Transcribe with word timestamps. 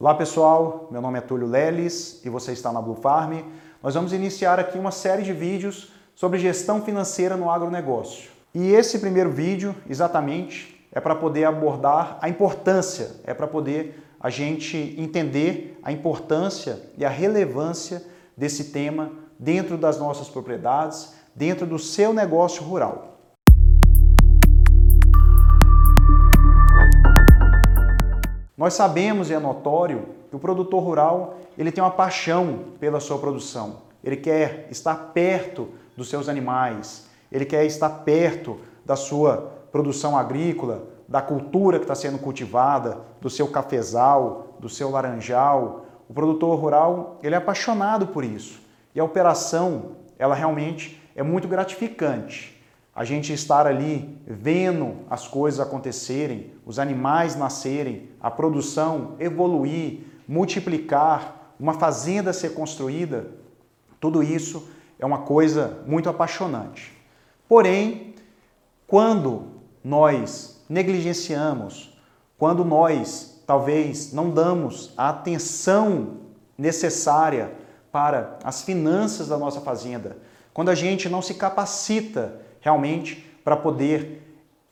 Olá 0.00 0.14
pessoal, 0.14 0.88
meu 0.90 1.02
nome 1.02 1.18
é 1.18 1.20
Túlio 1.20 1.46
Leles 1.46 2.24
e 2.24 2.30
você 2.30 2.52
está 2.52 2.72
na 2.72 2.80
Blue 2.80 2.94
Farm. 2.94 3.42
Nós 3.82 3.94
vamos 3.94 4.14
iniciar 4.14 4.58
aqui 4.58 4.78
uma 4.78 4.90
série 4.90 5.22
de 5.22 5.34
vídeos 5.34 5.92
sobre 6.14 6.38
gestão 6.38 6.80
financeira 6.80 7.36
no 7.36 7.50
agronegócio. 7.50 8.30
E 8.54 8.72
esse 8.72 8.98
primeiro 8.98 9.30
vídeo, 9.30 9.76
exatamente, 9.86 10.88
é 10.90 10.98
para 11.00 11.14
poder 11.14 11.44
abordar 11.44 12.16
a 12.22 12.30
importância, 12.30 13.10
é 13.24 13.34
para 13.34 13.46
poder 13.46 14.02
a 14.18 14.30
gente 14.30 14.96
entender 14.96 15.78
a 15.82 15.92
importância 15.92 16.80
e 16.96 17.04
a 17.04 17.10
relevância 17.10 18.02
desse 18.34 18.72
tema 18.72 19.12
dentro 19.38 19.76
das 19.76 19.98
nossas 19.98 20.30
propriedades, 20.30 21.12
dentro 21.34 21.66
do 21.66 21.78
seu 21.78 22.14
negócio 22.14 22.62
rural. 22.62 23.19
Nós 28.60 28.74
sabemos 28.74 29.30
e 29.30 29.32
é 29.32 29.38
notório 29.38 30.10
que 30.28 30.36
o 30.36 30.38
produtor 30.38 30.82
rural 30.82 31.38
ele 31.56 31.72
tem 31.72 31.82
uma 31.82 31.90
paixão 31.90 32.64
pela 32.78 33.00
sua 33.00 33.16
produção. 33.16 33.78
Ele 34.04 34.18
quer 34.18 34.68
estar 34.70 34.94
perto 35.14 35.70
dos 35.96 36.10
seus 36.10 36.28
animais, 36.28 37.08
ele 37.32 37.46
quer 37.46 37.64
estar 37.64 37.88
perto 37.88 38.60
da 38.84 38.96
sua 38.96 39.50
produção 39.72 40.14
agrícola, 40.14 40.82
da 41.08 41.22
cultura 41.22 41.78
que 41.78 41.84
está 41.84 41.94
sendo 41.94 42.18
cultivada, 42.18 42.98
do 43.18 43.30
seu 43.30 43.48
cafezal, 43.48 44.48
do 44.60 44.68
seu 44.68 44.90
laranjal. 44.90 45.86
O 46.06 46.12
produtor 46.12 46.60
rural 46.60 47.18
ele 47.22 47.34
é 47.34 47.38
apaixonado 47.38 48.08
por 48.08 48.22
isso. 48.22 48.60
E 48.94 49.00
a 49.00 49.04
operação, 49.04 49.92
ela 50.18 50.34
realmente 50.34 51.02
é 51.16 51.22
muito 51.22 51.48
gratificante 51.48 52.59
a 53.00 53.04
gente 53.04 53.32
estar 53.32 53.66
ali 53.66 54.14
vendo 54.26 54.94
as 55.08 55.26
coisas 55.26 55.58
acontecerem, 55.58 56.52
os 56.66 56.78
animais 56.78 57.34
nascerem, 57.34 58.10
a 58.20 58.30
produção 58.30 59.16
evoluir, 59.18 60.00
multiplicar, 60.28 61.54
uma 61.58 61.72
fazenda 61.72 62.30
ser 62.30 62.50
construída, 62.50 63.28
tudo 63.98 64.22
isso 64.22 64.68
é 64.98 65.06
uma 65.06 65.20
coisa 65.20 65.82
muito 65.86 66.10
apaixonante. 66.10 66.92
Porém, 67.48 68.14
quando 68.86 69.46
nós 69.82 70.62
negligenciamos, 70.68 71.98
quando 72.36 72.66
nós 72.66 73.42
talvez 73.46 74.12
não 74.12 74.28
damos 74.28 74.92
a 74.94 75.08
atenção 75.08 76.18
necessária 76.58 77.50
para 77.90 78.38
as 78.44 78.60
finanças 78.60 79.28
da 79.28 79.38
nossa 79.38 79.62
fazenda, 79.62 80.18
quando 80.52 80.68
a 80.68 80.74
gente 80.74 81.08
não 81.08 81.22
se 81.22 81.32
capacita 81.32 82.49
realmente 82.60 83.24
para 83.44 83.56
poder 83.56 84.22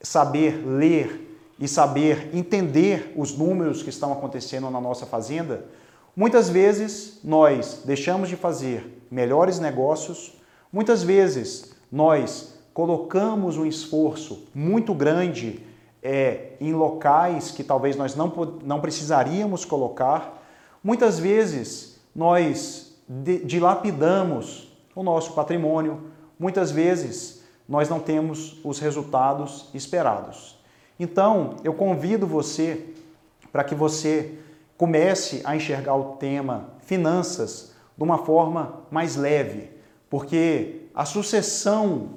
saber 0.00 0.64
ler 0.66 1.22
e 1.58 1.66
saber 1.66 2.30
entender 2.34 3.12
os 3.16 3.36
números 3.36 3.82
que 3.82 3.88
estão 3.88 4.12
acontecendo 4.12 4.70
na 4.70 4.80
nossa 4.80 5.06
fazenda, 5.06 5.64
muitas 6.14 6.48
vezes 6.48 7.20
nós 7.24 7.82
deixamos 7.84 8.28
de 8.28 8.36
fazer 8.36 9.02
melhores 9.10 9.58
negócios, 9.58 10.34
muitas 10.72 11.02
vezes 11.02 11.74
nós 11.90 12.54
colocamos 12.74 13.56
um 13.56 13.64
esforço 13.64 14.46
muito 14.54 14.92
grande 14.92 15.60
é, 16.02 16.52
em 16.60 16.74
locais 16.74 17.50
que 17.50 17.64
talvez 17.64 17.96
nós 17.96 18.14
não, 18.14 18.58
não 18.62 18.80
precisaríamos 18.80 19.64
colocar, 19.64 20.42
muitas 20.84 21.18
vezes 21.18 21.98
nós 22.14 22.94
dilapidamos 23.44 24.72
o 24.94 25.02
nosso 25.02 25.32
patrimônio, 25.32 26.02
muitas 26.38 26.70
vezes 26.70 27.42
nós 27.68 27.88
não 27.88 27.98
temos 27.98 28.60
os 28.64 28.78
resultados 28.78 29.68
esperados. 29.74 30.58
Então, 30.98 31.56
eu 31.64 31.74
convido 31.74 32.26
você 32.26 32.94
para 33.52 33.64
que 33.64 33.74
você 33.74 34.38
comece 34.76 35.42
a 35.44 35.56
enxergar 35.56 35.94
o 35.94 36.16
tema 36.16 36.70
finanças 36.80 37.74
de 37.96 38.02
uma 38.02 38.18
forma 38.18 38.80
mais 38.90 39.16
leve, 39.16 39.70
porque 40.08 40.82
a 40.94 41.04
sucessão 41.04 42.10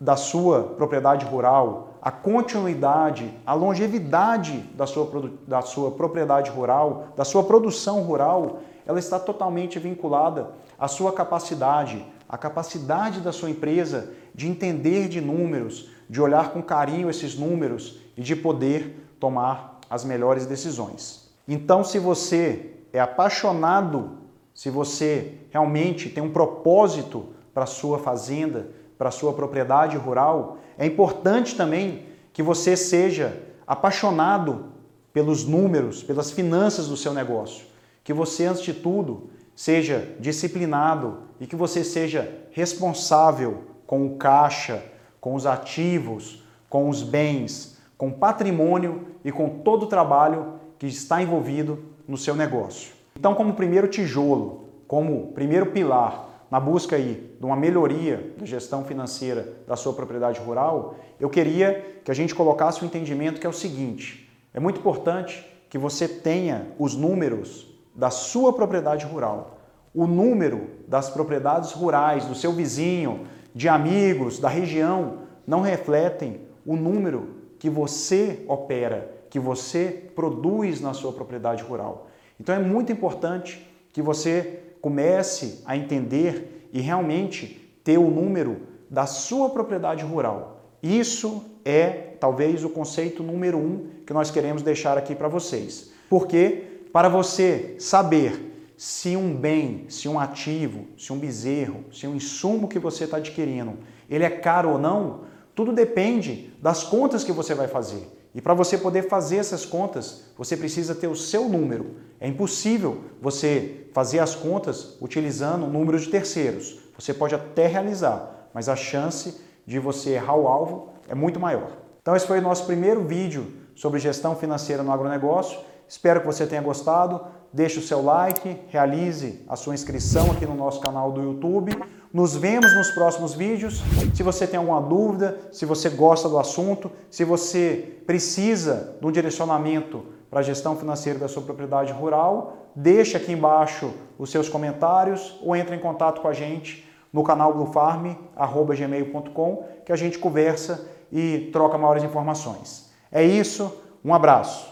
da 0.00 0.16
sua 0.16 0.64
propriedade 0.64 1.24
rural, 1.24 1.94
a 2.02 2.10
continuidade, 2.10 3.32
a 3.46 3.54
longevidade 3.54 4.58
da 4.74 4.86
sua, 4.86 5.30
da 5.46 5.62
sua 5.62 5.92
propriedade 5.92 6.50
rural, 6.50 7.08
da 7.16 7.24
sua 7.24 7.44
produção 7.44 8.02
rural, 8.02 8.58
ela 8.84 8.98
está 8.98 9.18
totalmente 9.18 9.78
vinculada 9.78 10.50
à 10.78 10.88
sua 10.88 11.12
capacidade, 11.12 12.04
à 12.32 12.38
capacidade 12.38 13.20
da 13.20 13.30
sua 13.30 13.50
empresa 13.50 14.14
de 14.34 14.48
entender 14.48 15.06
de 15.06 15.20
números, 15.20 15.90
de 16.08 16.18
olhar 16.18 16.50
com 16.50 16.62
carinho 16.62 17.10
esses 17.10 17.38
números 17.38 17.98
e 18.16 18.22
de 18.22 18.34
poder 18.34 19.06
tomar 19.20 19.78
as 19.90 20.02
melhores 20.02 20.46
decisões. 20.46 21.30
Então, 21.46 21.84
se 21.84 21.98
você 21.98 22.72
é 22.90 22.98
apaixonado, 22.98 24.16
se 24.54 24.70
você 24.70 25.34
realmente 25.50 26.08
tem 26.08 26.22
um 26.22 26.32
propósito 26.32 27.28
para 27.52 27.64
a 27.64 27.66
sua 27.66 27.98
fazenda, 27.98 28.70
para 28.96 29.10
a 29.10 29.12
sua 29.12 29.34
propriedade 29.34 29.98
rural, 29.98 30.56
é 30.78 30.86
importante 30.86 31.54
também 31.54 32.06
que 32.32 32.42
você 32.42 32.78
seja 32.78 33.42
apaixonado 33.66 34.72
pelos 35.12 35.44
números, 35.44 36.02
pelas 36.02 36.30
finanças 36.30 36.88
do 36.88 36.96
seu 36.96 37.12
negócio. 37.12 37.66
Que 38.02 38.14
você, 38.14 38.46
antes 38.46 38.62
de 38.62 38.72
tudo, 38.72 39.28
seja 39.54 40.16
disciplinado 40.18 41.20
e 41.40 41.46
que 41.46 41.56
você 41.56 41.84
seja 41.84 42.46
responsável 42.50 43.64
com 43.86 44.06
o 44.06 44.16
caixa, 44.16 44.82
com 45.20 45.34
os 45.34 45.46
ativos, 45.46 46.44
com 46.68 46.88
os 46.88 47.02
bens, 47.02 47.78
com 47.96 48.08
o 48.08 48.12
patrimônio 48.12 49.06
e 49.24 49.30
com 49.30 49.48
todo 49.60 49.84
o 49.84 49.88
trabalho 49.88 50.54
que 50.78 50.86
está 50.86 51.22
envolvido 51.22 51.84
no 52.08 52.16
seu 52.16 52.34
negócio. 52.34 52.94
Então, 53.16 53.34
como 53.34 53.54
primeiro 53.54 53.86
tijolo, 53.86 54.68
como 54.88 55.32
primeiro 55.32 55.66
pilar 55.66 56.28
na 56.50 56.60
busca 56.60 56.96
aí 56.96 57.34
de 57.38 57.46
uma 57.46 57.56
melhoria 57.56 58.34
da 58.36 58.44
gestão 58.44 58.84
financeira 58.84 59.56
da 59.66 59.76
sua 59.76 59.92
propriedade 59.92 60.38
rural, 60.40 60.96
eu 61.18 61.30
queria 61.30 62.00
que 62.04 62.10
a 62.10 62.14
gente 62.14 62.34
colocasse 62.34 62.80
o 62.80 62.84
um 62.84 62.86
entendimento 62.86 63.40
que 63.40 63.46
é 63.46 63.50
o 63.50 63.54
seguinte: 63.54 64.30
é 64.52 64.60
muito 64.60 64.80
importante 64.80 65.46
que 65.70 65.78
você 65.78 66.06
tenha 66.06 66.66
os 66.78 66.94
números 66.94 67.71
da 67.94 68.10
sua 68.10 68.52
propriedade 68.52 69.04
rural, 69.04 69.58
o 69.94 70.06
número 70.06 70.68
das 70.88 71.10
propriedades 71.10 71.72
rurais 71.72 72.24
do 72.24 72.34
seu 72.34 72.52
vizinho, 72.52 73.26
de 73.54 73.68
amigos, 73.68 74.38
da 74.38 74.48
região, 74.48 75.18
não 75.46 75.60
refletem 75.60 76.40
o 76.64 76.76
número 76.76 77.42
que 77.58 77.68
você 77.68 78.44
opera, 78.48 79.12
que 79.28 79.38
você 79.38 80.10
produz 80.14 80.80
na 80.80 80.94
sua 80.94 81.12
propriedade 81.12 81.62
rural. 81.62 82.06
Então 82.40 82.54
é 82.54 82.58
muito 82.58 82.90
importante 82.90 83.66
que 83.92 84.00
você 84.00 84.60
comece 84.80 85.62
a 85.64 85.76
entender 85.76 86.68
e 86.72 86.80
realmente 86.80 87.78
ter 87.84 87.98
o 87.98 88.10
número 88.10 88.62
da 88.90 89.06
sua 89.06 89.50
propriedade 89.50 90.04
rural. 90.04 90.60
Isso 90.82 91.44
é 91.64 91.90
talvez 92.18 92.64
o 92.64 92.70
conceito 92.70 93.22
número 93.22 93.58
um 93.58 93.86
que 94.06 94.12
nós 94.12 94.30
queremos 94.30 94.62
deixar 94.62 94.98
aqui 94.98 95.14
para 95.14 95.28
vocês. 95.28 95.92
Porque 96.08 96.71
para 96.92 97.08
você 97.08 97.76
saber 97.78 98.74
se 98.76 99.16
um 99.16 99.34
bem, 99.34 99.86
se 99.88 100.08
um 100.08 100.18
ativo, 100.18 100.86
se 100.98 101.12
um 101.12 101.18
bezerro, 101.18 101.84
se 101.92 102.06
um 102.06 102.16
insumo 102.16 102.68
que 102.68 102.78
você 102.78 103.04
está 103.04 103.16
adquirindo, 103.16 103.78
ele 104.10 104.24
é 104.24 104.30
caro 104.30 104.70
ou 104.70 104.78
não, 104.78 105.20
tudo 105.54 105.72
depende 105.72 106.52
das 106.60 106.82
contas 106.82 107.22
que 107.24 107.32
você 107.32 107.54
vai 107.54 107.68
fazer. 107.68 108.08
E 108.34 108.40
para 108.40 108.54
você 108.54 108.78
poder 108.78 109.08
fazer 109.08 109.36
essas 109.36 109.66
contas, 109.66 110.24
você 110.36 110.56
precisa 110.56 110.94
ter 110.94 111.06
o 111.06 111.14
seu 111.14 111.48
número. 111.48 111.96
É 112.18 112.26
impossível 112.26 113.04
você 113.20 113.86
fazer 113.92 114.20
as 114.20 114.34
contas 114.34 114.96
utilizando 115.00 115.66
números 115.66 116.02
de 116.02 116.10
terceiros. 116.10 116.78
Você 116.98 117.12
pode 117.12 117.34
até 117.34 117.66
realizar, 117.66 118.48
mas 118.54 118.68
a 118.68 118.76
chance 118.76 119.40
de 119.66 119.78
você 119.78 120.10
errar 120.10 120.36
o 120.36 120.48
alvo 120.48 120.90
é 121.08 121.14
muito 121.14 121.38
maior. 121.38 121.72
Então 122.00 122.16
esse 122.16 122.26
foi 122.26 122.38
o 122.38 122.42
nosso 122.42 122.64
primeiro 122.64 123.04
vídeo 123.04 123.46
sobre 123.74 124.00
gestão 124.00 124.34
financeira 124.34 124.82
no 124.82 124.92
agronegócio. 124.92 125.58
Espero 125.88 126.20
que 126.20 126.26
você 126.26 126.46
tenha 126.46 126.62
gostado. 126.62 127.20
Deixe 127.52 127.78
o 127.78 127.82
seu 127.82 128.02
like, 128.02 128.58
realize 128.68 129.44
a 129.48 129.56
sua 129.56 129.74
inscrição 129.74 130.30
aqui 130.32 130.46
no 130.46 130.54
nosso 130.54 130.80
canal 130.80 131.12
do 131.12 131.22
YouTube. 131.22 131.76
Nos 132.12 132.36
vemos 132.36 132.74
nos 132.74 132.90
próximos 132.90 133.34
vídeos. 133.34 133.82
Se 134.14 134.22
você 134.22 134.46
tem 134.46 134.58
alguma 134.58 134.80
dúvida, 134.80 135.38
se 135.52 135.66
você 135.66 135.90
gosta 135.90 136.28
do 136.28 136.38
assunto, 136.38 136.90
se 137.10 137.24
você 137.24 138.00
precisa 138.06 138.96
de 139.00 139.06
um 139.06 139.12
direcionamento 139.12 140.04
para 140.30 140.40
a 140.40 140.42
gestão 140.42 140.76
financeira 140.76 141.18
da 141.18 141.28
sua 141.28 141.42
propriedade 141.42 141.92
rural, 141.92 142.56
deixe 142.74 143.16
aqui 143.16 143.32
embaixo 143.32 143.92
os 144.18 144.30
seus 144.30 144.48
comentários 144.48 145.38
ou 145.42 145.54
entre 145.54 145.76
em 145.76 145.78
contato 145.78 146.22
com 146.22 146.28
a 146.28 146.32
gente 146.32 146.90
no 147.12 147.22
canal 147.22 147.52
bluefarm.gmail.com 147.52 149.64
que 149.84 149.92
a 149.92 149.96
gente 149.96 150.18
conversa 150.18 150.88
e 151.12 151.50
troca 151.52 151.76
maiores 151.76 152.02
informações. 152.02 152.90
É 153.10 153.22
isso, 153.22 153.70
um 154.02 154.14
abraço. 154.14 154.71